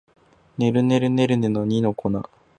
[0.57, 2.09] ねるねるねるねの二の粉